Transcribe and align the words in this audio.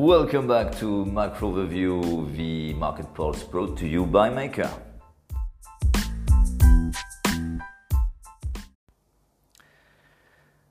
Welcome 0.00 0.48
back 0.48 0.74
to 0.78 1.04
Macro 1.04 1.52
Overview, 1.52 2.34
the 2.34 2.72
market 2.72 3.12
pulse 3.12 3.42
brought 3.42 3.76
to 3.76 3.86
you 3.86 4.06
by 4.06 4.30
Maker. 4.30 4.70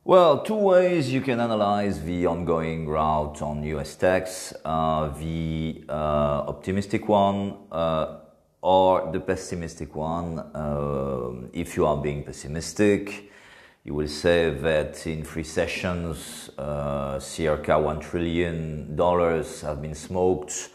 Well, 0.04 0.42
two 0.42 0.56
ways 0.56 1.14
you 1.14 1.22
can 1.22 1.40
analyze 1.40 2.04
the 2.04 2.26
ongoing 2.26 2.88
route 2.88 3.44
on 3.44 3.62
US 3.66 3.96
techs 3.98 4.52
uh, 4.66 5.10
the 5.20 5.84
uh, 5.88 5.94
optimistic 6.48 7.08
one 7.08 7.56
uh, 7.72 8.22
or 8.64 9.12
the 9.12 9.20
pessimistic 9.20 9.94
one. 9.94 10.40
Uh, 10.40 11.48
if 11.54 11.78
you 11.78 11.86
are 11.86 12.02
being 12.02 12.24
pessimistic, 12.24 13.30
you 13.90 13.96
will 13.96 14.08
say 14.08 14.52
that 14.52 15.08
in 15.08 15.24
three 15.24 15.44
sessions, 15.44 16.52
uh, 16.60 17.20
circa 17.20 17.72
$1 17.72 18.00
trillion 18.00 18.96
have 19.64 19.82
been 19.82 19.96
smoked 19.96 20.70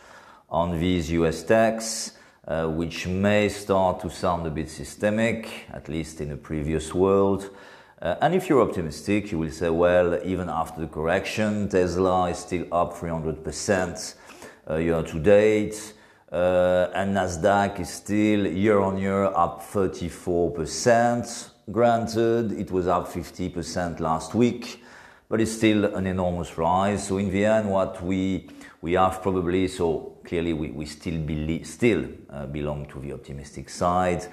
on 0.50 0.80
these 0.80 1.12
US 1.12 1.44
tax, 1.44 2.10
Uh, 2.46 2.68
which 2.68 3.06
may 3.06 3.48
start 3.48 4.00
to 4.00 4.10
sound 4.10 4.46
a 4.46 4.50
bit 4.50 4.68
systemic, 4.68 5.64
at 5.72 5.88
least 5.88 6.20
in 6.20 6.28
the 6.28 6.36
previous 6.36 6.92
world. 6.92 7.42
Uh, 8.02 8.16
and 8.20 8.34
if 8.34 8.50
you're 8.50 8.60
optimistic, 8.60 9.32
you 9.32 9.38
will 9.38 9.50
say, 9.50 9.70
well, 9.70 10.08
even 10.22 10.50
after 10.50 10.82
the 10.82 10.86
correction, 10.86 11.66
Tesla 11.70 12.28
is 12.28 12.38
still 12.38 12.66
up 12.70 12.92
300% 12.92 14.14
uh, 14.68 14.76
year 14.76 15.02
to 15.02 15.18
date, 15.18 15.94
uh, 16.30 16.90
and 16.94 17.16
Nasdaq 17.16 17.80
is 17.80 17.88
still 17.88 18.46
year 18.46 18.78
on 18.78 18.98
year 18.98 19.24
up 19.24 19.62
34%. 19.62 21.53
Granted, 21.72 22.52
it 22.52 22.70
was 22.70 22.86
up 22.86 23.08
50% 23.08 23.98
last 23.98 24.34
week, 24.34 24.84
but 25.30 25.40
it's 25.40 25.52
still 25.52 25.86
an 25.96 26.06
enormous 26.06 26.58
rise. 26.58 27.06
So 27.06 27.16
in 27.16 27.30
the 27.30 27.46
end, 27.46 27.70
what 27.70 28.02
we 28.02 28.48
we 28.82 28.92
have 28.92 29.22
probably 29.22 29.66
so 29.68 30.18
clearly 30.26 30.52
we, 30.52 30.70
we 30.70 30.84
still 30.84 31.18
believe, 31.22 31.66
still 31.66 32.04
uh, 32.28 32.44
belong 32.44 32.84
to 32.90 33.00
the 33.00 33.14
optimistic 33.14 33.70
side. 33.70 34.26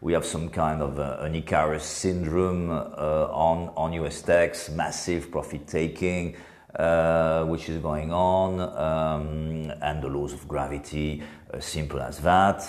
We 0.00 0.14
have 0.14 0.24
some 0.24 0.48
kind 0.48 0.80
of 0.80 0.98
uh, 0.98 1.18
an 1.20 1.34
Icarus 1.34 1.84
syndrome 1.84 2.70
uh, 2.70 3.28
on 3.32 3.68
on 3.76 3.92
US 3.92 4.22
techs, 4.22 4.70
massive 4.70 5.30
profit 5.30 5.66
taking. 5.66 6.36
Uh, 6.74 7.44
which 7.46 7.70
is 7.70 7.78
going 7.80 8.12
on, 8.12 8.60
um, 8.60 9.72
and 9.80 10.02
the 10.02 10.06
laws 10.06 10.34
of 10.34 10.46
gravity, 10.46 11.22
uh, 11.52 11.58
simple 11.58 11.98
as 11.98 12.18
that. 12.18 12.62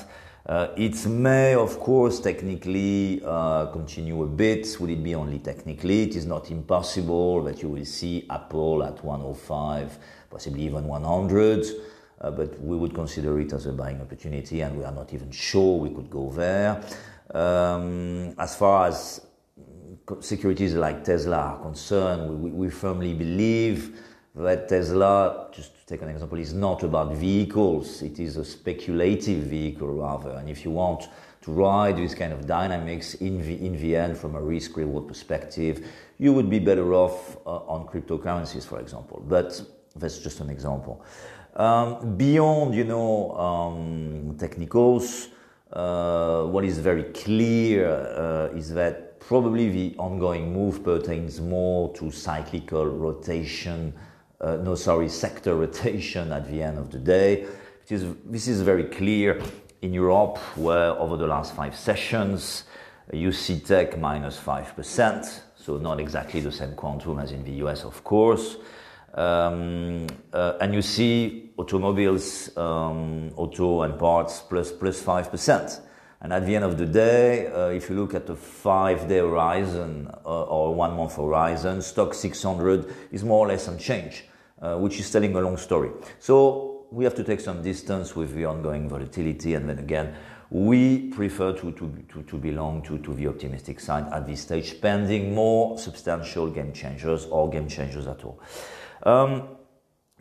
Uh, 0.46 0.70
it 0.78 1.06
may, 1.06 1.54
of 1.54 1.80
course, 1.80 2.20
technically 2.20 3.22
uh, 3.26 3.68
continue 3.68 4.24
a 4.24 4.26
bit. 4.26 4.76
Would 4.80 4.90
it 4.90 5.04
be 5.04 5.14
only 5.14 5.40
technically? 5.40 6.04
It 6.04 6.16
is 6.16 6.26
not 6.26 6.50
impossible 6.50 7.44
that 7.44 7.62
you 7.62 7.70
will 7.70 7.86
see 7.86 8.26
Apple 8.30 8.84
at 8.84 9.04
105, 9.04 9.98
possibly 10.30 10.64
even 10.64 10.86
100. 10.86 11.66
Uh, 12.22 12.32
but 12.32 12.60
we 12.62 12.76
would 12.76 12.94
consider 12.94 13.40
it 13.40 13.54
as 13.54 13.66
a 13.66 13.72
buying 13.72 14.02
opportunity, 14.02 14.62
and 14.62 14.78
we 14.78 14.84
are 14.84 14.92
not 14.92 15.14
even 15.14 15.32
sure 15.32 15.80
we 15.80 15.90
could 15.90 16.10
go 16.10 16.32
there. 16.32 16.82
Um, 17.34 18.34
as 18.38 18.56
far 18.56 18.88
as 18.88 19.22
securities 20.20 20.74
like 20.74 21.04
Tesla 21.04 21.38
are 21.38 21.60
concerned, 21.60 22.42
we, 22.42 22.50
we 22.50 22.70
firmly 22.70 23.14
believe 23.14 24.00
that 24.36 24.70
Tesla, 24.70 25.50
just 25.52 25.80
to 25.80 25.86
take 25.86 26.02
an 26.02 26.10
example, 26.10 26.38
is 26.38 26.54
not 26.54 26.84
about 26.84 27.16
vehicles. 27.16 28.02
It 28.02 28.20
is 28.20 28.38
a 28.38 28.46
speculative 28.46 29.44
vehicle 29.44 29.88
rather. 29.90 30.32
And 30.32 30.50
if 30.50 30.64
you 30.64 30.72
want 30.72 31.08
to 31.42 31.52
ride 31.52 31.98
this 31.98 32.14
kind 32.14 32.32
of 32.32 32.46
dynamics 32.46 33.16
in 33.16 33.42
the, 33.42 33.66
in 33.66 33.82
the 33.82 33.96
end 33.96 34.18
from 34.18 34.36
a 34.36 34.42
risk 34.42 34.78
reward 34.78 35.08
perspective, 35.08 35.86
you 36.18 36.34
would 36.34 36.50
be 36.50 36.60
better 36.60 36.94
off 36.94 37.38
uh, 37.46 37.58
on 37.66 37.88
cryptocurrencies, 37.88 38.66
for 38.66 38.80
example. 38.80 39.24
But 39.28 39.62
that's 39.96 40.20
just 40.20 40.40
an 40.42 40.50
example. 40.50 41.04
Um, 41.56 42.16
beyond, 42.16 42.76
you 42.76 42.84
know, 42.84 43.36
um, 43.36 44.38
technicals, 44.38 45.30
uh, 45.74 46.44
what 46.44 46.64
is 46.64 46.78
very 46.78 47.04
clear 47.04 47.90
uh, 47.90 48.56
is 48.56 48.70
that 48.74 49.20
probably 49.20 49.70
the 49.70 49.96
ongoing 49.98 50.54
move 50.54 50.84
pertains 50.84 51.42
more 51.42 51.94
to 51.94 52.12
cyclical 52.12 52.86
rotation 52.86 53.94
uh, 54.42 54.56
no, 54.58 54.76
sorry, 54.76 55.10
sector 55.10 55.56
rotation 55.56 56.32
at 56.32 56.50
the 56.50 56.62
end 56.62 56.78
of 56.78 56.92
the 56.92 57.00
day. 57.00 57.46
Is, 57.90 58.06
this 58.26 58.48
is 58.48 58.62
very 58.62 58.84
clear 58.84 59.42
in 59.82 59.94
Europe, 59.94 60.38
where 60.56 60.92
over 60.92 61.18
the 61.18 61.26
last 61.26 61.56
five 61.56 61.76
sessions, 61.76 62.66
you 63.12 63.32
see 63.32 63.60
tech 63.60 63.98
minus 63.98 64.40
5%, 64.40 65.42
so 65.56 65.78
not 65.78 66.00
exactly 66.00 66.40
the 66.40 66.52
same 66.52 66.76
quantum 66.76 67.20
as 67.20 67.32
in 67.32 67.44
the 67.44 67.66
US, 67.66 67.84
of 67.84 68.04
course. 68.04 68.58
Um, 69.16 70.06
uh, 70.32 70.54
and 70.62 70.74
you 70.74 70.84
see 70.84 71.52
automobiles, 71.58 72.56
um, 72.56 73.32
auto 73.36 73.82
and 73.82 73.98
parts 73.98 74.42
plus, 74.48 74.72
plus 74.72 75.02
5%. 75.02 75.82
And 76.22 76.34
at 76.34 76.46
the 76.46 76.54
end 76.54 76.66
of 76.66 76.78
the 76.78 76.86
day, 76.86 77.48
uh, 77.48 77.70
if 77.70 77.90
you 77.90 77.96
look 77.96 78.14
at 78.14 78.28
the 78.28 78.36
five-day 78.36 79.20
horizon 79.20 80.10
uh, 80.26 80.44
or 80.44 80.76
one-month 80.76 81.16
horizon, 81.16 81.78
Stoxx 81.78 82.16
600 82.16 82.94
is 83.12 83.24
more 83.24 83.46
or 83.46 83.48
less 83.48 83.70
unchanged, 83.70 84.24
uh, 84.62 84.76
which 84.78 85.00
is 85.00 85.10
telling 85.10 85.34
a 85.36 85.40
long 85.40 85.56
story. 85.56 85.92
So 86.20 86.88
we 86.92 87.06
have 87.06 87.16
to 87.16 87.24
take 87.24 87.40
some 87.40 87.64
distance 87.64 88.18
with 88.18 88.36
the 88.36 88.44
ongoing 88.46 88.90
volatility, 88.90 89.54
and 89.54 89.70
then 89.70 89.80
again, 89.80 90.14
we 90.50 91.10
prefer 91.10 91.54
to, 91.54 91.72
to, 91.72 92.04
to, 92.12 92.24
to 92.24 92.38
belong 92.38 92.82
to, 92.82 92.98
to 92.98 93.14
the 93.14 93.28
optimistic 93.28 93.80
side 93.80 94.12
at 94.12 94.28
this 94.28 94.42
stage, 94.42 94.82
pending 94.82 95.34
more 95.34 95.78
substantial 95.78 96.50
game 96.50 96.74
changers 96.74 97.26
or 97.28 97.50
game 97.50 97.68
changers 97.70 98.08
at 98.08 98.26
all. 98.26 98.42
Um, 99.04 99.48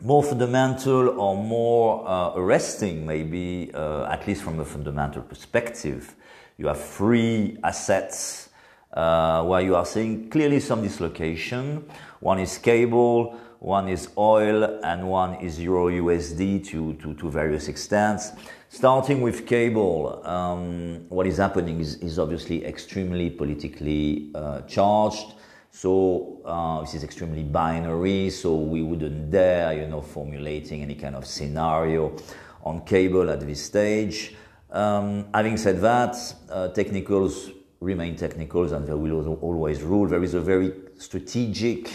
more 0.01 0.23
fundamental 0.23 1.19
or 1.19 1.35
more 1.35 2.07
uh, 2.07 2.33
arresting, 2.35 3.05
maybe, 3.05 3.71
uh, 3.73 4.05
at 4.05 4.25
least 4.27 4.43
from 4.43 4.59
a 4.59 4.65
fundamental 4.65 5.21
perspective. 5.21 6.15
You 6.57 6.67
have 6.67 6.81
three 6.81 7.57
assets 7.63 8.49
uh, 8.93 9.43
where 9.43 9.61
you 9.61 9.75
are 9.75 9.85
seeing 9.85 10.29
clearly 10.29 10.59
some 10.59 10.81
dislocation. 10.81 11.85
One 12.21 12.39
is 12.39 12.57
cable, 12.57 13.37
one 13.59 13.89
is 13.89 14.09
oil, 14.17 14.79
and 14.83 15.09
one 15.09 15.35
is 15.35 15.59
Euro 15.59 15.89
USD 15.89 16.65
to, 16.67 16.93
to, 16.93 17.13
to 17.15 17.29
various 17.29 17.67
extents. 17.67 18.31
Starting 18.69 19.21
with 19.21 19.45
cable, 19.45 20.21
um, 20.25 21.05
what 21.09 21.27
is 21.27 21.37
happening 21.37 21.79
is, 21.79 21.95
is 21.95 22.19
obviously 22.19 22.65
extremely 22.65 23.29
politically 23.29 24.31
uh, 24.33 24.61
charged. 24.61 25.33
So 25.71 26.41
uh, 26.45 26.81
this 26.81 26.95
is 26.95 27.03
extremely 27.03 27.43
binary. 27.43 28.29
So 28.29 28.55
we 28.55 28.81
wouldn't 28.81 29.31
dare, 29.31 29.73
you 29.73 29.87
know, 29.87 30.01
formulating 30.01 30.81
any 30.81 30.95
kind 30.95 31.15
of 31.15 31.25
scenario 31.25 32.15
on 32.63 32.85
cable 32.85 33.29
at 33.29 33.39
this 33.41 33.63
stage. 33.63 34.35
Um, 34.71 35.27
having 35.33 35.57
said 35.57 35.81
that, 35.81 36.15
uh, 36.49 36.69
technicals 36.69 37.51
remain 37.79 38.15
technicals, 38.15 38.71
and 38.71 38.85
they 38.87 38.93
will 38.93 39.35
always 39.41 39.81
rule. 39.81 40.07
There 40.07 40.23
is 40.23 40.33
a 40.33 40.41
very 40.41 40.73
strategic 40.97 41.89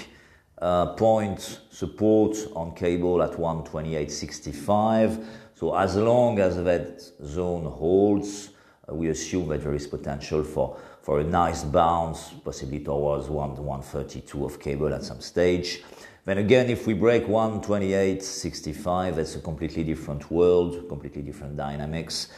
uh, 0.61 0.95
point 0.95 1.61
support 1.71 2.37
on 2.57 2.75
cable 2.75 3.23
at 3.23 3.33
128.65. 3.33 5.25
So 5.55 5.77
as 5.77 5.97
long 5.97 6.39
as 6.39 6.57
that 6.65 7.03
zone 7.25 7.65
holds, 7.65 8.51
we 8.89 9.09
assume 9.09 9.49
that 9.49 9.63
there 9.63 9.75
is 9.75 9.87
potential 9.87 10.45
for 10.45 10.77
for 11.05 11.21
a 11.21 11.25
nice 11.25 11.65
bounce, 11.65 12.33
possibly 12.43 12.81
towards 12.81 13.29
1 13.29 13.57
132 13.57 14.45
of 14.45 14.59
cable 14.59 14.95
at 14.95 15.05
some 15.05 15.21
stage. 15.21 15.83
Then 16.25 16.39
again, 16.39 16.71
if 16.71 16.87
we 16.87 16.95
break 16.95 17.27
128.65, 17.27 19.17
that's 19.17 19.35
a 19.37 19.41
completely 19.41 19.85
different 19.85 20.31
world, 20.31 20.89
completely 20.89 21.21
different 21.21 21.59
dynamics. 21.59 22.29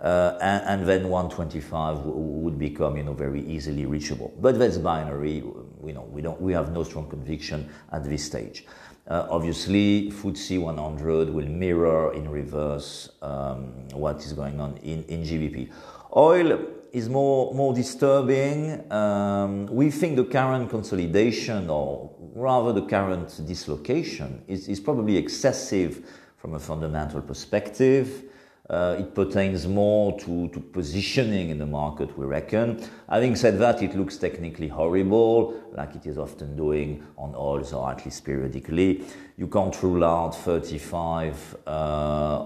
Uh, 0.00 0.38
and, 0.40 0.80
and, 0.80 0.88
then 0.88 1.10
125 1.10 1.98
would 2.04 2.58
become, 2.58 2.96
you 2.96 3.02
know, 3.02 3.12
very 3.12 3.42
easily 3.46 3.84
reachable. 3.84 4.32
But 4.40 4.58
that's 4.58 4.78
binary. 4.78 5.44
We 5.78 5.92
know 5.92 6.08
we 6.10 6.22
don't. 6.22 6.40
We 6.40 6.54
have 6.54 6.72
no 6.72 6.82
strong 6.82 7.08
conviction 7.08 7.68
at 7.92 8.04
this 8.04 8.24
stage. 8.24 8.66
Uh, 9.06 9.26
obviously, 9.28 10.10
FTSE 10.10 10.58
100 10.60 11.28
will 11.28 11.46
mirror 11.46 12.14
in 12.14 12.28
reverse 12.28 13.10
um, 13.20 13.88
what 13.92 14.16
is 14.24 14.32
going 14.32 14.58
on 14.58 14.78
in, 14.78 15.04
in 15.04 15.22
GBP. 15.22 15.70
Oil 16.16 16.66
is 16.90 17.08
more, 17.08 17.52
more 17.52 17.74
disturbing. 17.74 18.90
Um, 18.90 19.66
we 19.66 19.90
think 19.90 20.16
the 20.16 20.24
current 20.24 20.70
consolidation, 20.70 21.68
or 21.68 22.14
rather 22.34 22.72
the 22.72 22.86
current 22.86 23.46
dislocation, 23.46 24.42
is, 24.48 24.68
is 24.68 24.80
probably 24.80 25.18
excessive 25.18 26.08
from 26.38 26.54
a 26.54 26.58
fundamental 26.58 27.20
perspective. 27.20 28.24
Uh, 28.70 28.96
it 28.98 29.14
pertains 29.14 29.66
more 29.66 30.18
to, 30.18 30.48
to 30.48 30.58
positioning 30.58 31.50
in 31.50 31.58
the 31.58 31.66
market, 31.66 32.16
we 32.16 32.24
reckon. 32.24 32.82
Having 33.10 33.36
said 33.36 33.58
that, 33.58 33.82
it 33.82 33.94
looks 33.94 34.16
technically 34.16 34.68
horrible, 34.68 35.62
like 35.72 35.94
it 35.94 36.06
is 36.06 36.16
often 36.16 36.56
doing 36.56 37.06
on 37.18 37.34
oils 37.36 37.74
or 37.74 37.90
at 37.90 38.02
least 38.06 38.24
periodically. 38.24 39.04
You 39.36 39.48
can't 39.48 39.82
rule 39.82 40.02
out 40.02 40.34
35 40.34 41.56
uh, 41.66 41.70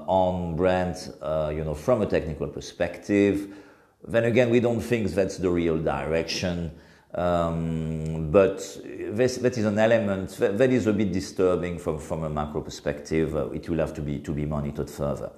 on 0.08 0.56
Brent, 0.56 1.08
uh, 1.22 1.52
you 1.54 1.62
know, 1.62 1.74
from 1.74 2.02
a 2.02 2.06
technical 2.06 2.48
perspective. 2.48 3.54
Then 4.04 4.24
again, 4.24 4.50
we 4.50 4.58
don't 4.58 4.80
think 4.80 5.10
that's 5.10 5.36
the 5.36 5.50
real 5.50 5.78
direction. 5.78 6.72
Um, 7.14 8.30
but 8.32 8.58
this, 8.84 9.36
that 9.36 9.56
is 9.56 9.64
an 9.64 9.78
element 9.78 10.30
that, 10.38 10.58
that 10.58 10.70
is 10.70 10.86
a 10.88 10.92
bit 10.92 11.12
disturbing 11.12 11.78
from, 11.78 11.98
from 11.98 12.24
a 12.24 12.28
macro 12.28 12.60
perspective. 12.60 13.36
Uh, 13.36 13.50
it 13.50 13.68
will 13.68 13.78
have 13.78 13.94
to 13.94 14.02
be, 14.02 14.18
to 14.18 14.32
be 14.32 14.44
monitored 14.46 14.90
further. 14.90 15.30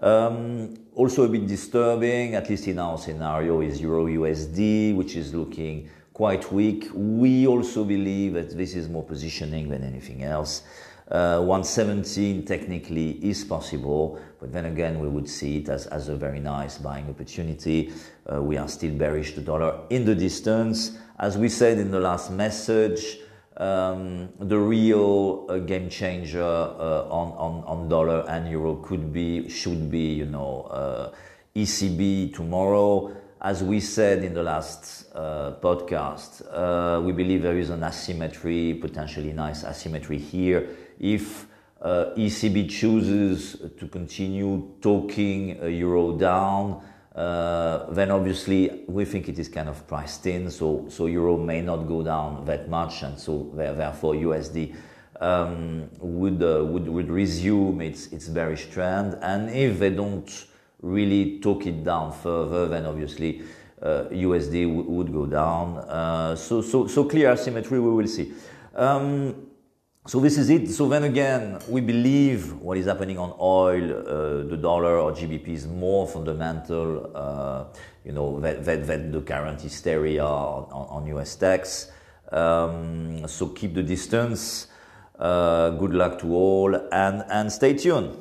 Um, 0.00 0.74
also 0.94 1.24
a 1.24 1.28
bit 1.28 1.46
disturbing, 1.46 2.34
at 2.34 2.48
least 2.48 2.66
in 2.68 2.78
our 2.78 2.96
scenario, 2.98 3.60
is 3.60 3.80
Euro 3.80 4.06
USD, 4.06 4.94
which 4.96 5.16
is 5.16 5.34
looking 5.34 5.88
quite 6.12 6.50
weak. 6.52 6.88
We 6.94 7.46
also 7.46 7.84
believe 7.84 8.34
that 8.34 8.56
this 8.56 8.74
is 8.74 8.88
more 8.88 9.02
positioning 9.02 9.68
than 9.68 9.84
anything 9.84 10.22
else. 10.22 10.62
Uh, 11.10 11.40
117 11.40 12.44
technically 12.44 13.10
is 13.24 13.42
possible, 13.44 14.20
but 14.38 14.52
then 14.52 14.66
again, 14.66 15.00
we 15.00 15.08
would 15.08 15.28
see 15.28 15.58
it 15.58 15.68
as, 15.68 15.86
as 15.88 16.08
a 16.08 16.14
very 16.14 16.38
nice 16.38 16.78
buying 16.78 17.08
opportunity. 17.08 17.92
Uh, 18.32 18.40
we 18.40 18.56
are 18.56 18.68
still 18.68 18.94
bearish 18.94 19.34
the 19.34 19.40
dollar 19.40 19.80
in 19.90 20.04
the 20.04 20.14
distance. 20.14 20.96
As 21.18 21.36
we 21.36 21.48
said 21.48 21.78
in 21.78 21.90
the 21.90 21.98
last 21.98 22.30
message, 22.30 23.18
um, 23.56 24.28
the 24.38 24.58
real 24.58 25.46
uh, 25.48 25.58
game 25.58 25.88
changer 25.88 26.42
uh, 26.42 27.08
on, 27.10 27.32
on, 27.32 27.64
on 27.64 27.88
dollar 27.88 28.24
and 28.28 28.48
euro 28.50 28.76
could 28.76 29.12
be, 29.12 29.48
should 29.48 29.90
be, 29.90 30.14
you 30.14 30.26
know, 30.26 30.62
uh, 30.70 31.12
ECB 31.54 32.34
tomorrow. 32.34 33.14
As 33.42 33.62
we 33.62 33.80
said 33.80 34.22
in 34.22 34.34
the 34.34 34.42
last 34.42 35.06
uh, 35.14 35.52
podcast, 35.62 36.42
uh, 36.52 37.00
we 37.00 37.12
believe 37.12 37.42
there 37.42 37.58
is 37.58 37.70
an 37.70 37.82
asymmetry, 37.82 38.74
potentially 38.74 39.32
nice 39.32 39.64
asymmetry 39.64 40.18
here. 40.18 40.68
If 40.98 41.46
uh, 41.80 42.10
ECB 42.16 42.68
chooses 42.68 43.56
to 43.78 43.88
continue 43.88 44.74
talking 44.82 45.56
euro 45.64 46.12
down, 46.16 46.82
uh, 47.14 47.90
then 47.90 48.10
obviously 48.10 48.84
we 48.86 49.04
think 49.04 49.28
it 49.28 49.38
is 49.38 49.48
kind 49.48 49.68
of 49.68 49.86
priced 49.88 50.26
in, 50.26 50.50
so, 50.50 50.86
so 50.88 51.06
euro 51.06 51.36
may 51.36 51.60
not 51.60 51.88
go 51.88 52.02
down 52.02 52.44
that 52.44 52.68
much, 52.68 53.02
and 53.02 53.18
so 53.18 53.50
therefore 53.54 54.14
USD 54.14 54.74
um, 55.20 55.88
would, 55.98 56.42
uh, 56.42 56.64
would, 56.64 56.88
would 56.88 57.10
resume 57.10 57.80
its, 57.80 58.06
its 58.08 58.28
bearish 58.28 58.70
trend. 58.70 59.18
And 59.22 59.50
if 59.50 59.78
they 59.78 59.90
don't 59.90 60.46
really 60.82 61.40
talk 61.40 61.66
it 61.66 61.84
down 61.84 62.12
further, 62.12 62.68
then 62.68 62.86
obviously 62.86 63.42
uh, 63.82 64.04
USD 64.10 64.68
w- 64.68 64.82
would 64.82 65.12
go 65.12 65.26
down. 65.26 65.78
Uh, 65.78 66.36
so, 66.36 66.62
so, 66.62 66.86
so 66.86 67.04
clear 67.04 67.32
asymmetry, 67.32 67.80
we 67.80 67.90
will 67.90 68.06
see. 68.06 68.32
Um, 68.74 69.49
so 70.06 70.18
this 70.18 70.38
is 70.38 70.48
it. 70.48 70.70
So 70.70 70.88
then 70.88 71.04
again, 71.04 71.58
we 71.68 71.82
believe 71.82 72.54
what 72.54 72.78
is 72.78 72.86
happening 72.86 73.18
on 73.18 73.34
oil, 73.38 73.84
uh, 73.84 74.48
the 74.48 74.56
dollar 74.56 74.98
or 74.98 75.12
GBP 75.12 75.48
is 75.48 75.66
more 75.66 76.08
fundamental, 76.08 77.10
uh, 77.14 77.64
you 78.04 78.12
know, 78.12 78.40
than, 78.40 78.62
than, 78.62 78.86
than, 78.86 79.12
the 79.12 79.20
current 79.20 79.60
hysteria 79.60 80.24
on, 80.24 80.64
on 80.70 81.06
US 81.18 81.36
tax. 81.36 81.92
Um, 82.32 83.28
so 83.28 83.48
keep 83.48 83.74
the 83.74 83.82
distance. 83.82 84.68
Uh, 85.18 85.70
good 85.70 85.92
luck 85.92 86.18
to 86.20 86.34
all 86.34 86.74
and, 86.74 87.24
and 87.28 87.52
stay 87.52 87.74
tuned. 87.74 88.16